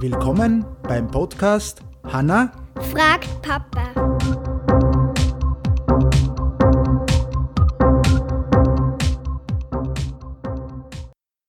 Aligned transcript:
Willkommen 0.00 0.64
beim 0.82 1.10
Podcast 1.10 1.80
Hanna 2.04 2.52
fragt 2.92 3.28
Papa. 3.40 3.92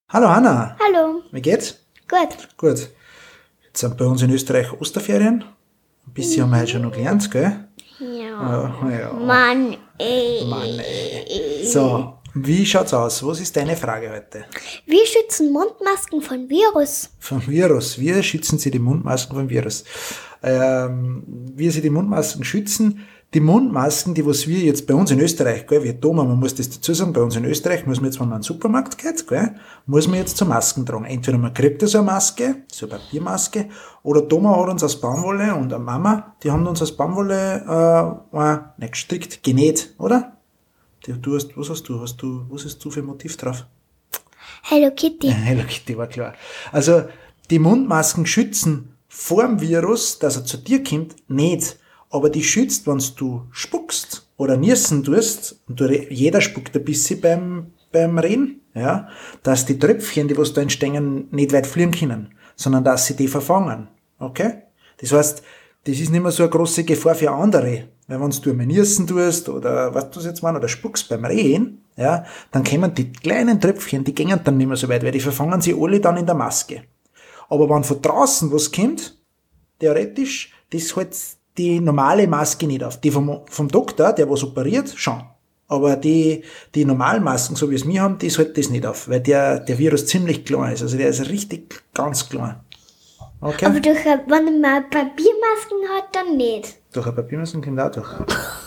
Hallo 0.09 0.29
Hanna, 0.29 0.77
Hallo. 0.79 1.21
wie 1.31 1.41
geht's? 1.41 1.79
Gut. 2.07 2.47
Gut. 2.57 2.89
Jetzt 3.65 3.79
sind 3.79 3.97
bei 3.97 4.05
uns 4.05 4.21
in 4.21 4.29
Österreich 4.29 4.71
Osterferien. 4.79 5.43
Ein 6.05 6.13
bisschen 6.13 6.43
haben 6.43 6.51
wir 6.51 6.59
heute 6.59 6.71
schon 6.71 6.81
noch 6.83 6.91
gelernt, 6.91 7.31
gell? 7.31 7.67
Ja. 7.99 8.75
Ja, 8.83 8.89
ja. 8.89 9.13
Mann, 9.13 9.77
ey. 9.97 10.45
Mann, 10.47 10.79
ey. 10.79 11.65
So, 11.65 12.19
wie 12.33 12.65
schaut's 12.65 12.93
aus? 12.93 13.25
Was 13.25 13.39
ist 13.39 13.55
deine 13.55 13.75
Frage 13.75 14.11
heute? 14.11 14.45
Wir 14.85 15.05
schützen 15.05 15.51
Mundmasken 15.51 16.21
von 16.21 16.49
Virus. 16.49 17.09
Vom 17.19 17.45
Virus. 17.47 17.99
Wie 17.99 18.23
schützen 18.23 18.57
Sie 18.57 18.71
die 18.71 18.79
Mundmasken 18.79 19.35
vom 19.35 19.49
Virus? 19.49 19.83
Ähm, 20.41 21.23
wie 21.55 21.69
Sie 21.69 21.81
die 21.81 21.89
Mundmasken 21.89 22.43
schützen? 22.43 23.01
Die 23.33 23.39
Mundmasken, 23.39 24.13
die 24.13 24.25
was 24.25 24.47
wir 24.47 24.59
jetzt 24.59 24.85
bei 24.85 24.93
uns 24.93 25.09
in 25.09 25.19
Österreich, 25.19 25.65
gell, 25.65 25.83
wir 25.83 25.99
Thomas, 25.99 26.27
man 26.27 26.39
muss 26.39 26.53
das 26.53 26.69
dazu 26.69 26.93
sagen, 26.93 27.13
bei 27.13 27.21
uns 27.21 27.35
in 27.35 27.45
Österreich 27.45 27.87
muss 27.87 27.97
man 27.99 28.05
jetzt, 28.05 28.19
wenn 28.19 28.29
man 28.29 28.37
in 28.37 28.41
den 28.41 28.47
Supermarkt 28.47 28.97
geht, 28.97 29.27
gell, 29.27 29.55
muss 29.87 30.07
man 30.07 30.19
jetzt 30.19 30.37
zur 30.37 30.47
Masken 30.47 30.85
tragen. 30.85 31.05
Entweder 31.05 31.39
man 31.39 31.51
kriegt 31.51 31.81
so 31.81 31.97
eine 31.97 32.05
Maske, 32.05 32.57
so 32.71 32.85
eine 32.85 32.99
Papiermaske, 32.99 33.69
oder 34.03 34.27
Thomas 34.27 34.57
hat 34.57 34.69
uns 34.69 34.83
aus 34.83 35.01
Baumwolle 35.01 35.55
und 35.55 35.73
eine 35.73 35.83
Mama, 35.83 36.35
die 36.43 36.51
haben 36.51 36.67
uns 36.67 36.81
aus 36.83 36.95
Baumwolle 36.95 38.21
äh, 38.31 38.81
nicht 38.81 38.91
gestrickt, 38.91 39.41
genäht, 39.43 39.95
oder? 39.97 40.37
Du, 41.05 41.35
hast, 41.35 41.57
was 41.57 41.69
hast 41.69 41.83
du? 41.83 41.99
Hast 41.99 42.21
du, 42.21 42.45
was 42.49 42.63
hast 42.63 42.83
du 42.83 42.89
für 42.89 43.01
ein 43.01 43.05
Motiv 43.05 43.35
drauf? 43.35 43.65
Hello 44.63 44.89
Kitty. 44.91 45.29
Hello 45.29 45.63
Kitty 45.67 45.97
war 45.97 46.07
klar. 46.07 46.33
Also, 46.71 47.03
die 47.49 47.59
Mundmasken 47.59 48.25
schützen 48.25 48.95
vor 49.09 49.43
dem 49.43 49.59
Virus, 49.59 50.17
dass 50.19 50.37
er 50.37 50.45
zu 50.45 50.57
dir 50.57 50.81
kommt, 50.81 51.15
nicht. 51.27 51.77
Aber 52.09 52.29
die 52.29 52.43
schützt, 52.43 52.87
wenn 52.87 53.01
du 53.17 53.45
spuckst 53.51 54.27
oder 54.37 54.55
niesen 54.55 55.03
tust, 55.03 55.59
und 55.67 55.81
du, 55.81 55.87
jeder 56.09 56.39
spuckt 56.39 56.75
ein 56.75 56.85
bisschen 56.85 57.19
beim, 57.19 57.73
beim 57.91 58.17
Reden, 58.17 58.61
ja, 58.73 59.09
dass 59.43 59.65
die 59.65 59.77
Tröpfchen, 59.77 60.29
die 60.29 60.37
was 60.37 60.53
da 60.53 60.61
entstehen, 60.61 61.27
nicht 61.31 61.51
weit 61.51 61.67
fliegen 61.67 61.91
können, 61.91 62.33
sondern 62.55 62.85
dass 62.85 63.07
sie 63.07 63.17
die 63.17 63.27
verfangen. 63.27 63.89
Okay? 64.19 64.63
Das 64.97 65.11
heißt, 65.11 65.43
das 65.83 65.99
ist 65.99 66.11
nicht 66.11 66.21
mehr 66.21 66.31
so 66.31 66.43
eine 66.43 66.49
große 66.49 66.85
Gefahr 66.85 67.15
für 67.15 67.31
andere. 67.31 67.89
Weil 68.13 68.21
wenn 68.21 68.29
du 68.29 68.49
einmal 68.51 68.65
niesen 68.67 69.07
tust 69.07 69.49
oder 69.49 69.93
was 69.95 70.11
du 70.11 70.19
jetzt 70.19 70.43
mal 70.43 70.55
oder 70.55 70.67
spuckst 70.67 71.09
beim 71.09 71.25
Rehen, 71.25 71.83
ja, 71.97 72.25
dann 72.51 72.63
kommen 72.63 72.93
die 72.93 73.11
kleinen 73.11 73.59
Tröpfchen, 73.59 74.03
die 74.03 74.13
gehen 74.13 74.39
dann 74.43 74.57
nicht 74.57 74.67
mehr 74.67 74.77
so 74.77 74.87
weit, 74.87 75.03
weil 75.03 75.11
die 75.11 75.19
verfangen 75.19 75.61
sie 75.61 75.73
alle 75.73 75.99
dann 75.99 76.17
in 76.17 76.25
der 76.25 76.35
Maske. 76.35 76.83
Aber 77.49 77.67
wenn 77.69 77.83
von 77.83 78.01
draußen 78.01 78.51
was 78.51 78.71
kommt, 78.71 79.17
theoretisch, 79.79 80.53
das 80.71 80.95
hält 80.95 81.17
die 81.57 81.79
normale 81.79 82.27
Maske 82.27 82.67
nicht 82.67 82.83
auf. 82.83 83.01
Die 83.01 83.09
vom, 83.09 83.41
vom 83.49 83.67
Doktor, 83.67 84.13
der 84.13 84.29
was 84.29 84.43
operiert, 84.43 84.93
schon. 84.95 85.23
Aber 85.67 85.95
die, 85.95 86.43
die 86.75 86.85
normalen 86.85 87.23
Masken, 87.23 87.55
so 87.55 87.71
wie 87.71 87.75
es 87.75 87.87
wir 87.87 88.01
haben, 88.01 88.19
das 88.19 88.37
hält 88.37 88.57
das 88.57 88.69
nicht 88.69 88.85
auf, 88.85 89.09
weil 89.09 89.21
der, 89.21 89.59
der 89.59 89.79
Virus 89.79 90.05
ziemlich 90.05 90.45
klein 90.45 90.73
ist. 90.73 90.83
Also 90.83 90.97
der 90.97 91.09
ist 91.09 91.29
richtig 91.29 91.83
ganz 91.95 92.29
klein. 92.29 92.57
Okay? 93.43 93.65
Aber 93.65 93.79
durch, 93.79 94.05
eine- 94.05 94.23
wenn 94.27 94.61
man 94.61 94.83
Papiermasken 94.89 95.77
hat, 95.95 96.05
dann 96.13 96.37
nicht. 96.37 96.75
Durch 96.93 97.05
eine 97.05 97.15
Papiermasken 97.15 97.61
kommt 97.61 97.79
auch 97.79 97.91
durch. 97.91 98.07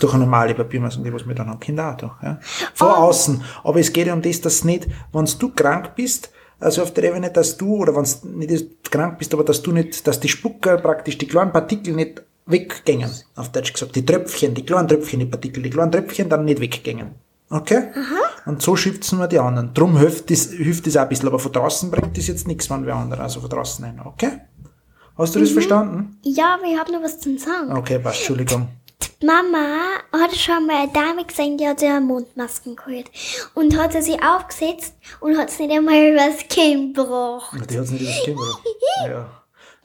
durch 0.00 0.12
eine 0.14 0.24
normale 0.24 0.54
Papiermasken, 0.54 1.02
die 1.04 1.12
was 1.12 1.26
wir 1.26 1.34
dann 1.34 1.48
haben, 1.48 1.60
kommt 1.60 1.80
auch 1.80 1.96
durch. 1.96 2.12
Ja. 2.22 2.38
Von 2.74 2.88
außen. 2.88 3.42
Aber 3.64 3.80
es 3.80 3.92
geht 3.92 4.06
ja 4.06 4.12
um 4.14 4.22
das, 4.22 4.40
dass 4.40 4.64
nicht, 4.64 4.86
wenn 5.12 5.24
du 5.38 5.50
krank 5.50 5.94
bist, 5.94 6.30
also 6.58 6.82
auf 6.82 6.92
der 6.94 7.04
Ebene, 7.04 7.30
dass 7.30 7.56
du, 7.56 7.76
oder 7.76 7.94
wenn 7.96 8.04
du 8.04 8.38
nicht 8.38 8.90
krank 8.90 9.18
bist, 9.18 9.32
aber 9.34 9.44
dass 9.44 9.62
du 9.62 9.72
nicht, 9.72 10.06
dass 10.06 10.20
die 10.20 10.28
Spucker 10.28 10.78
praktisch, 10.78 11.18
die 11.18 11.26
kleinen 11.28 11.52
Partikel 11.52 11.94
nicht 11.94 12.22
weggängen, 12.46 13.10
auf 13.34 13.50
Deutsch 13.52 13.72
gesagt. 13.72 13.94
Die 13.96 14.04
Tröpfchen, 14.06 14.54
die 14.54 14.64
kleinen 14.64 14.88
Tröpfchen, 14.88 15.20
die 15.20 15.26
Partikel, 15.26 15.62
die 15.62 15.70
kleinen 15.70 15.92
Tröpfchen 15.92 16.28
dann 16.28 16.44
nicht 16.44 16.60
weggängen. 16.60 17.10
Okay? 17.50 17.90
Und 18.46 18.62
so 18.62 18.74
schützen 18.74 19.18
wir 19.18 19.28
die 19.28 19.38
anderen. 19.38 19.72
Drum 19.74 19.96
hilft 19.98 20.30
das, 20.30 20.50
hilft 20.50 20.86
das 20.86 20.96
auch 20.96 21.02
ein 21.02 21.08
bisschen, 21.08 21.28
aber 21.28 21.38
von 21.38 21.52
draußen 21.52 21.90
bringt 21.90 22.16
das 22.16 22.26
jetzt 22.26 22.46
nichts, 22.48 22.68
wenn 22.70 22.84
wir 22.86 22.94
andere, 22.94 23.22
also 23.22 23.40
von 23.40 23.50
draußen 23.50 23.84
ein. 23.84 24.00
Okay? 24.04 24.40
Hast 25.16 25.34
du 25.34 25.40
das 25.40 25.50
verstanden? 25.50 26.18
Ja, 26.22 26.54
aber 26.54 26.64
ich 26.64 26.78
habe 26.78 26.92
noch 26.92 27.02
was 27.02 27.18
zu 27.18 27.36
sagen. 27.38 27.72
Okay, 27.72 27.98
passt, 27.98 28.18
Entschuldigung. 28.18 28.68
Mama 29.22 29.78
hat 30.12 30.36
schon 30.36 30.66
mal 30.66 30.82
eine 30.82 30.92
Dame 30.92 31.24
gesehen, 31.24 31.56
die 31.56 31.66
hat 31.66 31.80
sich 31.80 31.88
eine 31.88 32.02
Mundmasken 32.02 32.76
geholt. 32.76 33.10
Und 33.54 33.76
hat 33.78 33.92
sie 33.92 34.02
sich 34.02 34.22
aufgesetzt 34.22 34.94
und 35.20 35.38
hat 35.38 35.48
es 35.48 35.58
nicht 35.58 35.72
einmal 35.72 36.12
übers 36.12 36.46
Kinn 36.48 36.92
gebracht. 36.92 37.56
Die 37.70 37.78
hat's 37.78 37.90
nicht 37.90 38.02
überstimmt, 38.02 38.38
oder? 38.38 39.08
Ja. 39.08 39.26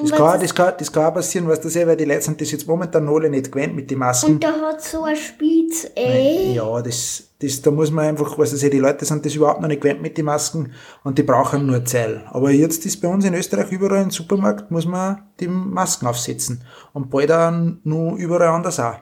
Das 0.02 0.12
kann, 0.12 0.40
das, 0.40 0.56
kann, 0.56 0.74
das 0.78 0.92
kann 0.92 1.06
auch 1.06 1.14
passieren, 1.14 1.48
weißt 1.48 1.64
du 1.64 1.70
sehr, 1.70 1.88
weil 1.88 1.98
die 1.98 2.06
Leute 2.06 2.22
sind 2.22 2.40
das 2.42 2.52
jetzt 2.52 2.68
momentan 2.68 3.08
alle 3.08 3.30
nicht 3.30 3.52
gewöhnt 3.52 3.76
mit 3.76 3.90
den 3.92 4.00
Masken. 4.00 4.34
Und 4.34 4.44
da 4.44 4.54
hat 4.54 4.82
so 4.82 5.04
ein 5.04 5.16
Spitz, 5.16 5.88
ey. 5.96 6.54
Ja, 6.54 6.82
das, 6.82 7.24
das, 7.40 7.62
da 7.62 7.72
muss 7.72 7.92
man 7.92 8.06
einfach, 8.06 8.38
weißt 8.38 8.54
du 8.54 8.58
sehr, 8.58 8.70
die 8.70 8.80
Leute 8.80 9.06
sind 9.06 9.26
das 9.26 9.36
überhaupt 9.36 9.62
noch 9.62 9.68
nicht 9.68 9.82
gewöhnt 9.82 10.02
mit 10.02 10.18
den 10.18 10.26
Masken 10.26 10.74
und 11.04 11.18
die 11.18 11.24
brauchen 11.24 11.66
nur 11.66 11.84
Zeit. 11.86 12.22
Aber 12.32 12.52
jetzt 12.52 12.86
ist 12.86 13.02
bei 13.02 13.08
uns 13.08 13.26
in 13.26 13.34
Österreich 13.34 13.72
überall 13.72 14.04
im 14.04 14.12
Supermarkt, 14.12 14.72
muss 14.72 14.86
man 14.86 15.24
die 15.40 15.48
Masken 15.48 16.08
aufsetzen. 16.08 16.64
Und 16.94 17.10
bald 17.10 17.30
dann 17.30 17.80
nur 17.84 18.16
überall 18.18 18.50
anders 18.50 18.80
auch. 18.80 18.98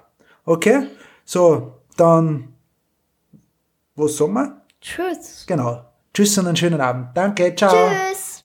Okay? 0.45 0.87
So, 1.25 1.73
dann, 1.97 2.53
was 3.95 4.17
sagen 4.17 4.33
wir? 4.33 4.61
Tschüss. 4.81 5.45
Genau. 5.45 5.85
Tschüss 6.13 6.37
und 6.37 6.47
einen 6.47 6.55
schönen 6.55 6.81
Abend. 6.81 7.09
Danke, 7.13 7.53
ciao. 7.55 7.71
Tschüss. 7.71 8.29